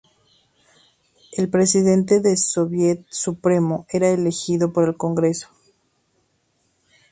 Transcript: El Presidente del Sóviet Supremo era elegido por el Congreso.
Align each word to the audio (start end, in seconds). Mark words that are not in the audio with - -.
El 1.33 1.47
Presidente 1.49 2.21
del 2.21 2.35
Sóviet 2.35 3.05
Supremo 3.11 3.85
era 3.87 4.09
elegido 4.09 4.73
por 4.73 4.89
el 4.89 4.97
Congreso. 4.97 5.47